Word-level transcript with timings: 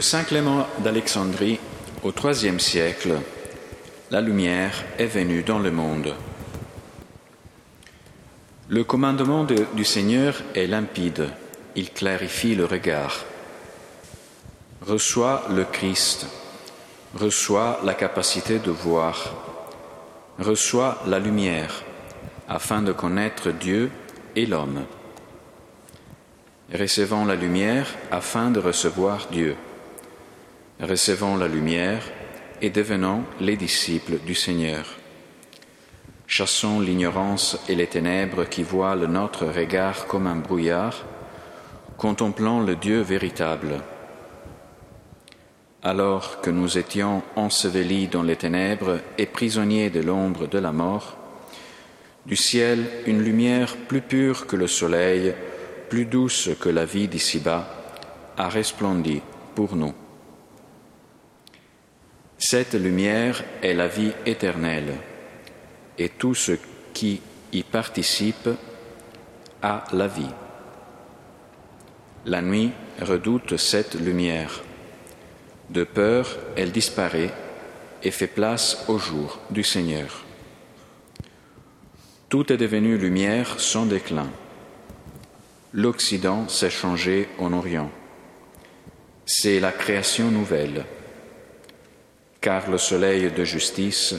De 0.00 0.02
Saint 0.02 0.24
Clément 0.24 0.66
d'Alexandrie 0.78 1.60
au 2.02 2.10
IIIe 2.10 2.58
siècle, 2.58 3.20
la 4.10 4.22
lumière 4.22 4.72
est 4.98 5.04
venue 5.04 5.42
dans 5.42 5.58
le 5.58 5.70
monde. 5.70 6.14
Le 8.70 8.82
commandement 8.82 9.44
de- 9.44 9.66
du 9.74 9.84
Seigneur 9.84 10.36
est 10.54 10.66
limpide, 10.68 11.28
il 11.76 11.90
clarifie 11.92 12.54
le 12.54 12.64
regard. 12.64 13.26
Reçois 14.80 15.44
le 15.50 15.64
Christ, 15.66 16.28
reçois 17.14 17.80
la 17.84 17.92
capacité 17.92 18.58
de 18.58 18.70
voir, 18.70 19.34
reçois 20.38 21.02
la 21.06 21.18
lumière 21.18 21.82
afin 22.48 22.80
de 22.80 22.92
connaître 22.92 23.50
Dieu 23.50 23.90
et 24.34 24.46
l'homme. 24.46 24.86
Recevons 26.72 27.26
la 27.26 27.34
lumière 27.34 27.86
afin 28.10 28.50
de 28.50 28.60
recevoir 28.60 29.26
Dieu. 29.30 29.56
Recevons 30.82 31.36
la 31.36 31.46
lumière 31.46 32.02
et 32.62 32.70
devenons 32.70 33.24
les 33.38 33.56
disciples 33.58 34.18
du 34.24 34.34
Seigneur. 34.34 34.86
Chassons 36.26 36.80
l'ignorance 36.80 37.58
et 37.68 37.74
les 37.74 37.86
ténèbres 37.86 38.44
qui 38.48 38.62
voilent 38.62 39.04
notre 39.04 39.44
regard 39.44 40.06
comme 40.06 40.26
un 40.26 40.36
brouillard, 40.36 41.04
contemplons 41.98 42.60
le 42.60 42.76
Dieu 42.76 43.02
véritable. 43.02 43.82
Alors 45.82 46.40
que 46.40 46.48
nous 46.48 46.78
étions 46.78 47.22
ensevelis 47.36 48.08
dans 48.08 48.22
les 48.22 48.36
ténèbres 48.36 49.00
et 49.18 49.26
prisonniers 49.26 49.90
de 49.90 50.00
l'ombre 50.00 50.46
de 50.46 50.58
la 50.58 50.72
mort, 50.72 51.18
du 52.24 52.36
ciel 52.36 52.86
une 53.04 53.22
lumière 53.22 53.76
plus 53.76 54.00
pure 54.00 54.46
que 54.46 54.56
le 54.56 54.66
soleil, 54.66 55.34
plus 55.90 56.06
douce 56.06 56.48
que 56.58 56.70
la 56.70 56.86
vie 56.86 57.08
d'ici-bas, 57.08 57.68
a 58.38 58.48
resplendi 58.48 59.20
pour 59.54 59.76
nous. 59.76 59.92
Cette 62.52 62.74
lumière 62.74 63.44
est 63.62 63.74
la 63.74 63.86
vie 63.86 64.10
éternelle, 64.26 64.96
et 65.96 66.08
tout 66.08 66.34
ce 66.34 66.50
qui 66.92 67.20
y 67.52 67.62
participe 67.62 68.48
a 69.62 69.84
la 69.92 70.08
vie. 70.08 70.34
La 72.26 72.42
nuit 72.42 72.72
redoute 73.00 73.56
cette 73.56 73.94
lumière. 73.94 74.64
De 75.68 75.84
peur, 75.84 76.36
elle 76.56 76.72
disparaît 76.72 77.32
et 78.02 78.10
fait 78.10 78.26
place 78.26 78.84
au 78.88 78.98
jour 78.98 79.38
du 79.50 79.62
Seigneur. 79.62 80.24
Tout 82.28 82.52
est 82.52 82.56
devenu 82.56 82.98
lumière 82.98 83.60
sans 83.60 83.86
déclin. 83.86 84.28
L'Occident 85.72 86.48
s'est 86.48 86.68
changé 86.68 87.28
en 87.38 87.52
Orient. 87.52 87.92
C'est 89.24 89.60
la 89.60 89.70
création 89.70 90.32
nouvelle, 90.32 90.84
car 92.40 92.70
le 92.70 92.78
soleil 92.78 93.30
de 93.30 93.44
justice, 93.44 94.14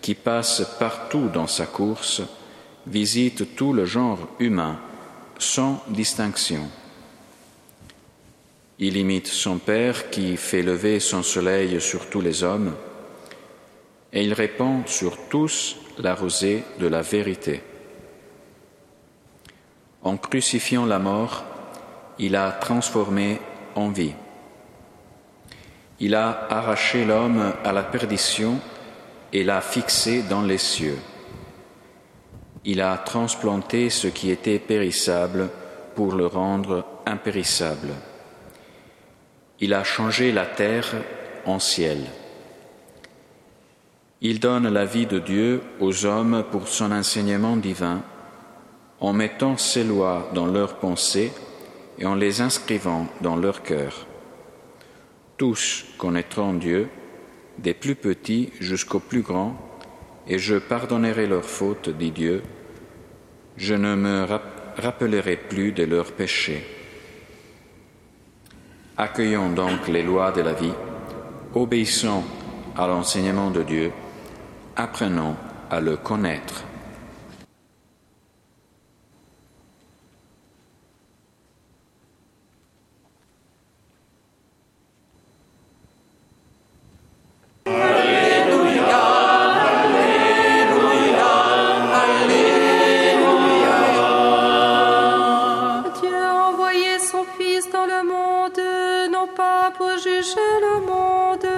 qui 0.00 0.14
passe 0.14 0.62
partout 0.78 1.28
dans 1.28 1.46
sa 1.46 1.66
course, 1.66 2.22
visite 2.86 3.56
tout 3.56 3.72
le 3.72 3.84
genre 3.84 4.28
humain 4.38 4.78
sans 5.38 5.82
distinction. 5.88 6.68
Il 8.78 8.96
imite 8.96 9.26
son 9.26 9.58
Père 9.58 10.10
qui 10.10 10.36
fait 10.36 10.62
lever 10.62 11.00
son 11.00 11.22
soleil 11.22 11.80
sur 11.80 12.08
tous 12.08 12.20
les 12.20 12.44
hommes, 12.44 12.74
et 14.12 14.22
il 14.22 14.32
répand 14.32 14.86
sur 14.86 15.28
tous 15.28 15.76
la 15.98 16.14
rosée 16.14 16.62
de 16.78 16.86
la 16.86 17.02
vérité. 17.02 17.62
En 20.02 20.16
crucifiant 20.16 20.86
la 20.86 20.98
mort, 20.98 21.44
il 22.18 22.36
a 22.36 22.52
transformé 22.52 23.40
en 23.74 23.90
vie. 23.90 24.14
Il 25.98 26.14
a 26.14 26.46
arraché 26.50 27.04
l'homme 27.04 27.54
à 27.64 27.72
la 27.72 27.82
perdition 27.82 28.58
et 29.32 29.44
l'a 29.44 29.60
fixé 29.60 30.22
dans 30.22 30.42
les 30.42 30.58
cieux. 30.58 30.98
Il 32.64 32.80
a 32.80 32.98
transplanté 32.98 33.90
ce 33.90 34.08
qui 34.08 34.30
était 34.30 34.58
périssable 34.58 35.48
pour 35.94 36.14
le 36.14 36.26
rendre 36.26 36.84
impérissable. 37.06 37.88
Il 39.60 39.72
a 39.72 39.84
changé 39.84 40.32
la 40.32 40.44
terre 40.44 40.92
en 41.46 41.58
ciel. 41.58 42.04
Il 44.20 44.40
donne 44.40 44.68
la 44.68 44.84
vie 44.84 45.06
de 45.06 45.18
Dieu 45.18 45.62
aux 45.80 46.04
hommes 46.04 46.44
pour 46.50 46.68
son 46.68 46.92
enseignement 46.92 47.56
divin, 47.56 48.02
en 49.00 49.12
mettant 49.12 49.56
ses 49.56 49.84
lois 49.84 50.28
dans 50.34 50.46
leurs 50.46 50.76
pensées 50.76 51.32
et 51.98 52.04
en 52.04 52.14
les 52.14 52.40
inscrivant 52.40 53.06
dans 53.20 53.36
leur 53.36 53.62
cœur. 53.62 54.06
Tous 55.36 55.84
connaîtront 55.98 56.54
Dieu, 56.54 56.88
des 57.58 57.74
plus 57.74 57.94
petits 57.94 58.52
jusqu'aux 58.60 59.00
plus 59.00 59.22
grands, 59.22 59.56
et 60.26 60.38
je 60.38 60.56
pardonnerai 60.56 61.26
leurs 61.26 61.44
fautes, 61.44 61.90
dit 61.90 62.10
Dieu. 62.10 62.42
Je 63.56 63.74
ne 63.74 63.94
me 63.94 64.24
rap- 64.24 64.74
rappellerai 64.78 65.36
plus 65.36 65.72
de 65.72 65.84
leurs 65.84 66.12
péchés. 66.12 66.64
Accueillons 68.96 69.50
donc 69.50 69.88
les 69.88 70.02
lois 70.02 70.32
de 70.32 70.40
la 70.40 70.54
vie, 70.54 70.72
obéissons 71.54 72.24
à 72.76 72.86
l'enseignement 72.86 73.50
de 73.50 73.62
Dieu, 73.62 73.92
apprenons 74.74 75.36
à 75.70 75.80
le 75.80 75.96
connaître. 75.98 76.64
Fils 97.46 97.70
dans 97.70 97.86
le 97.86 98.02
monde, 98.02 98.62
non 99.12 99.28
pas 99.40 99.70
pour 99.76 99.90
juger 100.04 100.52
le 100.66 100.76
monde, 100.90 101.50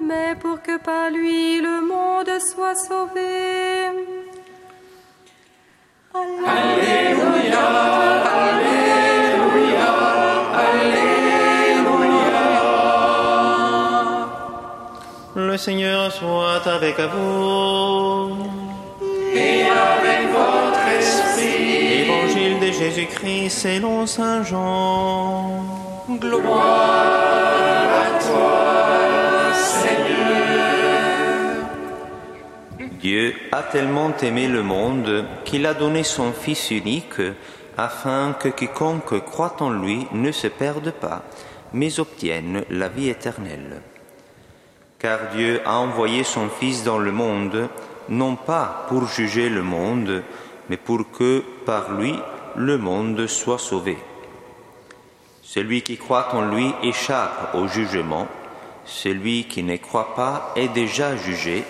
mais 0.00 0.34
pour 0.42 0.60
que 0.66 0.76
par 0.78 1.10
lui 1.10 1.60
le 1.60 1.76
monde 1.92 2.32
soit 2.50 2.74
sauvé. 2.74 3.34
Le 15.36 15.56
Seigneur 15.56 16.10
soit 16.12 16.66
avec 16.66 16.98
vous. 16.98 18.36
De 19.34 20.01
Jésus-Christ 22.72 23.50
selon 23.50 24.06
Saint 24.06 24.42
Jean. 24.42 25.64
Dieu 33.00 33.34
a 33.52 33.62
tellement 33.62 34.12
aimé 34.22 34.48
le 34.48 34.62
monde 34.62 35.24
qu'il 35.44 35.66
a 35.66 35.74
donné 35.74 36.02
son 36.02 36.32
Fils 36.32 36.70
unique 36.70 37.20
afin 37.76 38.34
que 38.38 38.48
quiconque 38.48 39.24
croit 39.24 39.56
en 39.60 39.70
lui 39.70 40.06
ne 40.12 40.32
se 40.32 40.46
perde 40.46 40.92
pas, 40.92 41.22
mais 41.72 42.00
obtienne 42.00 42.64
la 42.70 42.88
vie 42.88 43.08
éternelle. 43.08 43.82
Car 44.98 45.18
Dieu 45.34 45.60
a 45.66 45.78
envoyé 45.78 46.24
son 46.24 46.48
Fils 46.48 46.84
dans 46.84 46.98
le 46.98 47.12
monde, 47.12 47.68
non 48.08 48.36
pas 48.36 48.86
pour 48.88 49.06
juger 49.08 49.48
le 49.48 49.62
monde, 49.62 50.22
mais 50.68 50.76
pour 50.76 51.10
que 51.10 51.42
par 51.66 51.92
lui 51.92 52.14
le 52.56 52.78
monde 52.78 53.26
soit 53.26 53.58
sauvé. 53.58 53.96
Celui 55.42 55.82
qui 55.82 55.96
croit 55.96 56.34
en 56.34 56.42
lui 56.42 56.72
échappe 56.82 57.54
au 57.54 57.66
jugement, 57.66 58.28
celui 58.84 59.44
qui 59.44 59.62
ne 59.62 59.76
croit 59.76 60.14
pas 60.14 60.52
est 60.56 60.68
déjà 60.68 61.16
jugé 61.16 61.64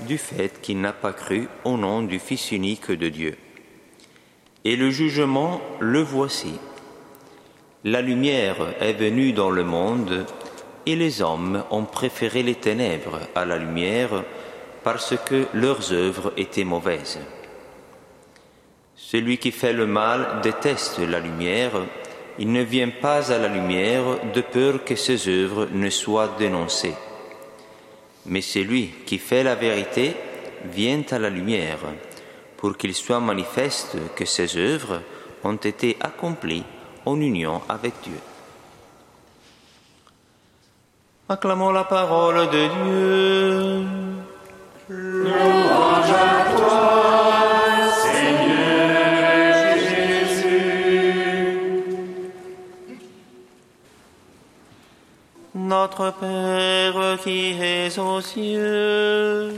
du 0.00 0.18
fait 0.18 0.60
qu'il 0.60 0.80
n'a 0.80 0.92
pas 0.92 1.12
cru 1.12 1.48
au 1.64 1.76
nom 1.76 2.02
du 2.02 2.18
Fils 2.18 2.52
unique 2.52 2.90
de 2.90 3.08
Dieu. 3.08 3.36
Et 4.64 4.76
le 4.76 4.90
jugement, 4.90 5.60
le 5.80 6.00
voici. 6.00 6.58
La 7.84 8.02
lumière 8.02 8.56
est 8.80 8.94
venue 8.94 9.32
dans 9.32 9.50
le 9.50 9.64
monde, 9.64 10.26
et 10.86 10.96
les 10.96 11.22
hommes 11.22 11.64
ont 11.70 11.84
préféré 11.84 12.42
les 12.42 12.54
ténèbres 12.54 13.20
à 13.34 13.44
la 13.44 13.58
lumière 13.58 14.24
parce 14.82 15.14
que 15.24 15.46
leurs 15.52 15.92
œuvres 15.92 16.32
étaient 16.36 16.64
mauvaises. 16.64 17.18
Celui 18.96 19.38
qui 19.38 19.50
fait 19.50 19.74
le 19.74 19.86
mal 19.86 20.40
déteste 20.42 20.98
la 20.98 21.20
lumière, 21.20 21.72
il 22.38 22.50
ne 22.50 22.62
vient 22.62 22.88
pas 22.88 23.30
à 23.30 23.38
la 23.38 23.48
lumière 23.48 24.04
de 24.32 24.40
peur 24.40 24.84
que 24.84 24.96
ses 24.96 25.28
œuvres 25.28 25.68
ne 25.72 25.90
soient 25.90 26.34
dénoncées. 26.38 26.94
Mais 28.26 28.40
celui 28.40 28.88
qui 29.06 29.18
fait 29.18 29.42
la 29.42 29.54
vérité 29.54 30.16
vient 30.64 31.02
à 31.10 31.18
la 31.18 31.30
lumière, 31.30 31.78
pour 32.56 32.76
qu'il 32.76 32.94
soit 32.94 33.20
manifeste 33.20 33.96
que 34.14 34.24
ses 34.24 34.56
œuvres 34.56 35.02
ont 35.44 35.56
été 35.56 35.96
accomplies 36.00 36.64
en 37.04 37.20
union 37.20 37.60
avec 37.68 37.94
Dieu. 38.02 38.18
Acclamons 41.28 41.72
la 41.72 41.84
parole 41.84 42.48
de 42.50 42.68
Dieu. 42.68 44.05
Notre 55.86 56.12
Père 56.18 57.16
qui 57.22 57.54
es 57.62 57.96
aux 57.96 58.20
cieux. 58.20 59.52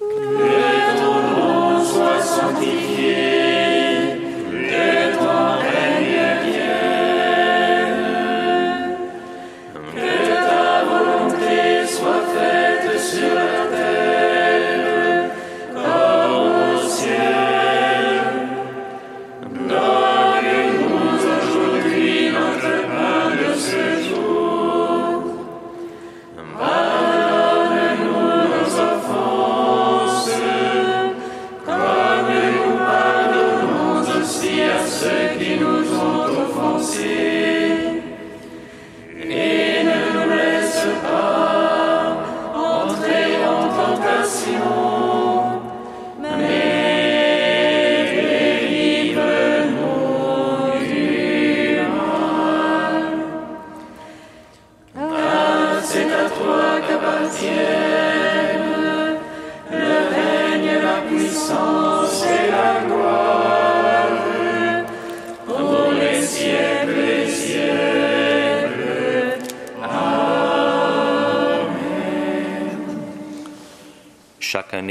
Que 0.00 0.98
ton 0.98 1.18
nom 1.38 1.84
soit 1.84 2.20
sanctifié, 2.20 3.55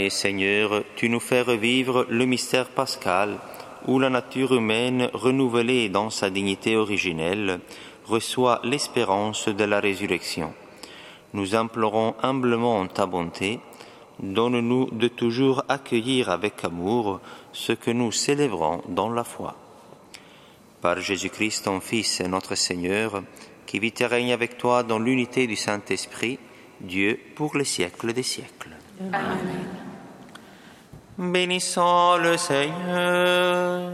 Seigneur, 0.10 0.84
tu 0.96 1.10
nous 1.10 1.20
fais 1.20 1.42
revivre 1.42 2.06
le 2.10 2.26
mystère 2.26 2.70
pascal 2.70 3.38
où 3.88 4.00
la 4.00 4.10
nature 4.10 4.54
humaine, 4.54 5.10
renouvelée 5.14 5.90
dans 5.90 6.10
sa 6.10 6.30
dignité 6.30 6.76
originelle, 6.76 7.60
reçoit 8.06 8.62
l'espérance 8.64 9.48
de 9.48 9.64
la 9.64 9.80
résurrection. 9.80 10.54
Nous 11.34 11.56
implorons 11.56 12.16
humblement 12.22 12.88
ta 12.88 13.06
bonté. 13.06 13.60
Donne-nous 14.20 14.92
de 14.92 15.08
toujours 15.08 15.64
accueillir 15.68 16.30
avec 16.30 16.64
amour 16.64 17.20
ce 17.52 17.74
que 17.74 17.92
nous 17.92 18.12
célébrons 18.12 18.82
dans 18.88 19.10
la 19.10 19.24
foi. 19.24 19.56
Par 20.82 21.00
Jésus-Christ, 21.00 21.66
ton 21.66 21.80
Fils 21.80 22.22
et 22.22 22.28
notre 22.28 22.56
Seigneur, 22.56 23.24
qui 23.66 23.80
vit 23.80 23.94
et 24.00 24.06
règne 24.06 24.34
avec 24.34 24.58
toi 24.58 24.84
dans 24.84 25.00
l'unité 25.00 25.48
du 25.48 25.56
Saint-Esprit, 25.56 26.40
Dieu 26.80 27.20
pour 27.36 27.58
les 27.58 27.66
siècles 27.66 28.14
des 28.14 28.24
siècles. 28.24 28.76
Bénissons 31.18 32.18
le 32.18 32.36
Seigneur. 32.36 33.92